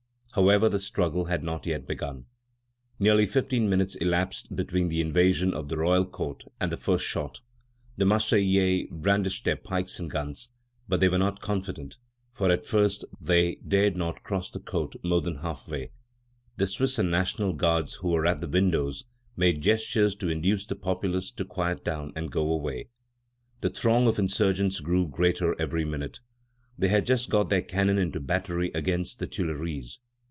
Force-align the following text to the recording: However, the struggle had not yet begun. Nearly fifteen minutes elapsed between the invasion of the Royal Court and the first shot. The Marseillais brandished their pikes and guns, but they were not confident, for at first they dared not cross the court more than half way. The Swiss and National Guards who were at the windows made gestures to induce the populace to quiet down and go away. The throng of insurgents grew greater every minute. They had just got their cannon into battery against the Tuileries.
However, 0.35 0.69
the 0.69 0.79
struggle 0.79 1.25
had 1.25 1.43
not 1.43 1.65
yet 1.65 1.85
begun. 1.85 2.25
Nearly 2.97 3.25
fifteen 3.25 3.69
minutes 3.69 3.95
elapsed 3.95 4.55
between 4.55 4.87
the 4.87 5.01
invasion 5.01 5.53
of 5.53 5.67
the 5.67 5.77
Royal 5.77 6.05
Court 6.05 6.45
and 6.57 6.71
the 6.71 6.77
first 6.77 7.03
shot. 7.03 7.41
The 7.97 8.05
Marseillais 8.05 8.87
brandished 8.89 9.43
their 9.43 9.57
pikes 9.57 9.99
and 9.99 10.09
guns, 10.09 10.49
but 10.87 11.01
they 11.01 11.09
were 11.09 11.17
not 11.17 11.41
confident, 11.41 11.97
for 12.31 12.49
at 12.49 12.63
first 12.63 13.03
they 13.19 13.55
dared 13.55 13.97
not 13.97 14.23
cross 14.23 14.49
the 14.49 14.61
court 14.61 14.95
more 15.03 15.19
than 15.19 15.39
half 15.39 15.67
way. 15.67 15.91
The 16.55 16.65
Swiss 16.65 16.97
and 16.97 17.11
National 17.11 17.51
Guards 17.51 17.95
who 17.95 18.07
were 18.07 18.25
at 18.25 18.39
the 18.39 18.47
windows 18.47 19.03
made 19.35 19.59
gestures 19.61 20.15
to 20.15 20.29
induce 20.29 20.65
the 20.65 20.77
populace 20.77 21.29
to 21.33 21.43
quiet 21.43 21.83
down 21.83 22.13
and 22.15 22.31
go 22.31 22.49
away. 22.49 22.87
The 23.59 23.69
throng 23.69 24.07
of 24.07 24.17
insurgents 24.17 24.79
grew 24.79 25.09
greater 25.09 25.59
every 25.59 25.83
minute. 25.83 26.21
They 26.77 26.87
had 26.87 27.05
just 27.05 27.29
got 27.29 27.49
their 27.49 27.61
cannon 27.61 27.97
into 27.97 28.21
battery 28.21 28.71
against 28.73 29.19
the 29.19 29.27
Tuileries. 29.27 29.99